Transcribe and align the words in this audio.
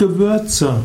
Gewürze. 0.00 0.76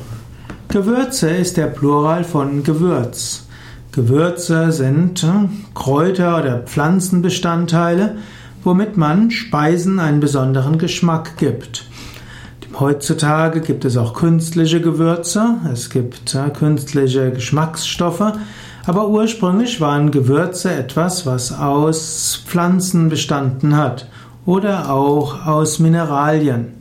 Gewürze 0.68 1.30
ist 1.30 1.56
der 1.56 1.68
Plural 1.68 2.26
von 2.26 2.64
Gewürz. 2.64 3.46
Gewürze 3.94 4.74
sind 4.74 5.24
äh, 5.24 5.48
Kräuter 5.74 6.38
oder 6.38 6.58
Pflanzenbestandteile, 6.60 8.18
womit 8.66 8.98
man 8.98 9.32
Speisen 9.32 10.02
einen 10.02 10.20
besonderen 10.20 10.78
Geschmack 10.80 11.38
gibt. 11.38 11.86
Heutzutage 12.78 13.62
gibt 13.62 13.86
es 13.86 13.96
auch 13.96 14.16
künstliche 14.16 14.82
Gewürze, 14.82 15.60
es 15.72 15.90
gibt 15.90 16.36
äh, 16.36 16.50
künstliche 16.50 17.32
Geschmacksstoffe, 17.32 18.34
aber 18.86 19.08
ursprünglich 19.08 19.80
waren 19.80 20.12
Gewürze 20.12 20.74
etwas, 20.74 21.26
was 21.26 21.58
aus 21.58 22.44
Pflanzen 22.46 23.08
bestanden 23.08 23.78
hat 23.78 24.10
oder 24.46 24.90
auch 24.90 25.46
aus 25.46 25.80
Mineralien. 25.80 26.74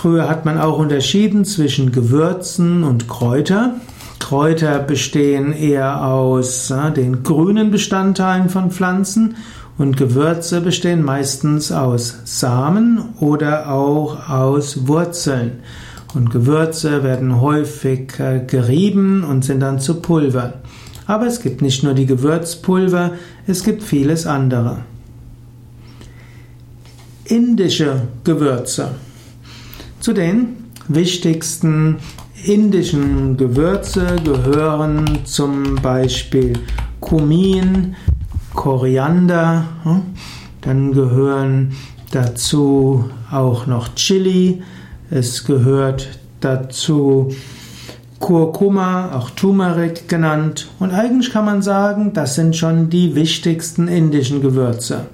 Früher 0.00 0.28
hat 0.28 0.44
man 0.44 0.58
auch 0.58 0.78
unterschieden 0.78 1.44
zwischen 1.44 1.90
Gewürzen 1.90 2.84
und 2.84 3.08
Kräuter. 3.08 3.80
Kräuter 4.20 4.78
bestehen 4.78 5.52
eher 5.52 6.06
aus 6.06 6.70
äh, 6.70 6.92
den 6.92 7.24
grünen 7.24 7.72
Bestandteilen 7.72 8.48
von 8.48 8.70
Pflanzen 8.70 9.34
und 9.76 9.96
Gewürze 9.96 10.60
bestehen 10.60 11.02
meistens 11.02 11.72
aus 11.72 12.16
Samen 12.26 13.06
oder 13.18 13.72
auch 13.72 14.28
aus 14.28 14.86
Wurzeln. 14.86 15.64
Und 16.14 16.30
Gewürze 16.30 17.02
werden 17.02 17.40
häufig 17.40 18.20
äh, 18.20 18.38
gerieben 18.46 19.24
und 19.24 19.44
sind 19.44 19.58
dann 19.58 19.80
zu 19.80 20.00
Pulver. 20.00 20.60
Aber 21.08 21.26
es 21.26 21.40
gibt 21.42 21.60
nicht 21.60 21.82
nur 21.82 21.94
die 21.94 22.06
Gewürzpulver, 22.06 23.14
es 23.48 23.64
gibt 23.64 23.82
vieles 23.82 24.28
andere. 24.28 24.82
Indische 27.24 28.02
Gewürze. 28.22 28.90
Zu 30.08 30.14
den 30.14 30.70
wichtigsten 30.88 31.96
indischen 32.42 33.36
Gewürze 33.36 34.16
gehören 34.24 35.26
zum 35.26 35.74
Beispiel 35.82 36.54
Kumin, 36.98 37.94
Koriander, 38.54 39.64
hm? 39.82 40.00
dann 40.62 40.92
gehören 40.94 41.74
dazu 42.10 43.04
auch 43.30 43.66
noch 43.66 43.94
Chili, 43.96 44.62
es 45.10 45.44
gehört 45.44 46.18
dazu 46.40 47.28
Kurkuma, 48.18 49.12
auch 49.12 49.28
Turmeric 49.28 50.08
genannt. 50.08 50.70
Und 50.78 50.94
eigentlich 50.94 51.30
kann 51.30 51.44
man 51.44 51.60
sagen, 51.60 52.14
das 52.14 52.34
sind 52.34 52.56
schon 52.56 52.88
die 52.88 53.14
wichtigsten 53.14 53.88
indischen 53.88 54.40
Gewürze. 54.40 55.04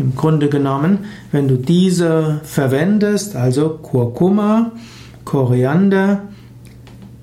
Im 0.00 0.16
Grunde 0.16 0.48
genommen, 0.48 1.00
wenn 1.30 1.46
du 1.46 1.56
diese 1.56 2.40
verwendest, 2.42 3.36
also 3.36 3.78
Kurkuma, 3.82 4.72
Koriander, 5.26 6.22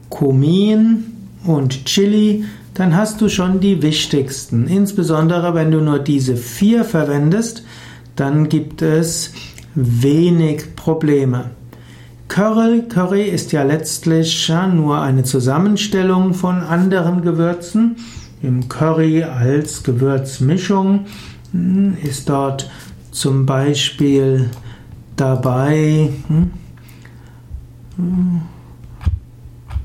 Kumin 0.09 1.05
und 1.43 1.85
Chili, 1.85 2.45
dann 2.75 2.95
hast 2.95 3.19
du 3.19 3.29
schon 3.29 3.59
die 3.59 3.81
wichtigsten. 3.81 4.67
Insbesondere 4.67 5.55
wenn 5.55 5.71
du 5.71 5.81
nur 5.81 5.97
diese 5.97 6.37
vier 6.37 6.85
verwendest, 6.85 7.63
dann 8.15 8.47
gibt 8.47 8.83
es 8.83 9.31
wenig 9.73 10.75
Probleme. 10.75 11.49
Curry, 12.27 12.83
Curry 12.83 13.23
ist 13.23 13.53
ja 13.53 13.63
letztlich 13.63 14.51
nur 14.71 15.01
eine 15.01 15.23
Zusammenstellung 15.23 16.35
von 16.35 16.61
anderen 16.61 17.23
Gewürzen. 17.23 17.95
Im 18.43 18.69
Curry 18.69 19.23
als 19.23 19.81
Gewürzmischung 19.81 21.05
ist 22.01 22.29
dort 22.29 22.69
zum 23.11 23.45
Beispiel 23.45 24.49
dabei. 25.15 26.09
Hm, 26.27 26.51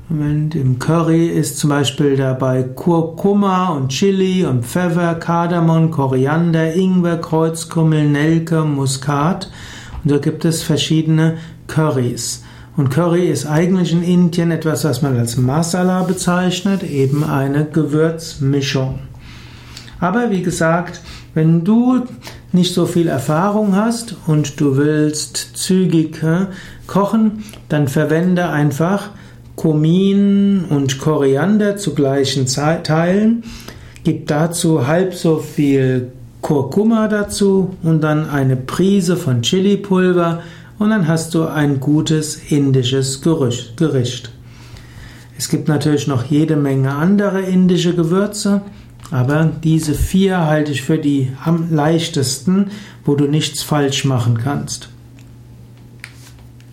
Moment, 0.09 0.53
im 0.53 0.77
Curry 0.77 1.27
ist 1.27 1.57
zum 1.57 1.71
Beispiel 1.71 2.15
dabei 2.15 2.61
Kurkuma 2.61 3.69
und 3.69 3.89
Chili 3.89 4.45
und 4.45 4.63
Pfeffer, 4.63 5.15
Kardamom, 5.15 5.89
Koriander, 5.89 6.75
Ingwer, 6.75 7.17
Kreuzkümmel, 7.17 8.09
Nelke, 8.09 8.61
Muskat. 8.61 9.49
Und 10.03 10.11
so 10.11 10.19
gibt 10.19 10.45
es 10.45 10.61
verschiedene 10.61 11.37
Currys. 11.65 12.43
Und 12.77 12.89
Curry 12.91 13.27
ist 13.27 13.47
eigentlich 13.47 13.91
in 13.91 14.03
Indien 14.03 14.51
etwas, 14.51 14.83
was 14.83 15.01
man 15.01 15.17
als 15.17 15.37
Masala 15.37 16.03
bezeichnet, 16.03 16.83
eben 16.83 17.23
eine 17.23 17.65
Gewürzmischung. 17.65 18.99
Aber 19.99 20.29
wie 20.29 20.43
gesagt, 20.43 21.01
wenn 21.33 21.63
du 21.63 22.01
nicht 22.51 22.73
so 22.73 22.85
viel 22.85 23.07
Erfahrung 23.07 23.75
hast 23.75 24.15
und 24.27 24.59
du 24.59 24.77
willst 24.77 25.37
zügig 25.55 26.21
kochen, 26.87 27.43
dann 27.69 27.87
verwende 27.87 28.49
einfach 28.49 29.09
Kumin 29.55 30.65
und 30.69 30.99
Koriander 30.99 31.77
zu 31.77 31.93
gleichen 31.93 32.45
Teilen. 32.47 33.43
Gib 34.03 34.27
dazu 34.27 34.87
halb 34.87 35.13
so 35.13 35.37
viel 35.37 36.11
Kurkuma 36.41 37.07
dazu 37.07 37.75
und 37.83 38.01
dann 38.01 38.29
eine 38.29 38.57
Prise 38.57 39.15
von 39.15 39.41
Chili-Pulver 39.41 40.41
und 40.77 40.89
dann 40.89 41.07
hast 41.07 41.33
du 41.33 41.45
ein 41.45 41.79
gutes 41.79 42.51
indisches 42.51 43.21
Gericht. 43.21 44.31
Es 45.37 45.49
gibt 45.49 45.67
natürlich 45.67 46.07
noch 46.07 46.25
jede 46.25 46.55
Menge 46.55 46.93
andere 46.93 47.41
indische 47.41 47.95
Gewürze. 47.95 48.61
Aber 49.13 49.51
diese 49.63 49.93
vier 49.93 50.47
halte 50.47 50.71
ich 50.71 50.81
für 50.81 50.97
die 50.97 51.31
am 51.45 51.71
leichtesten, 51.71 52.71
wo 53.05 53.13
du 53.13 53.27
nichts 53.27 53.61
falsch 53.61 54.05
machen 54.05 54.39
kannst. 54.39 54.89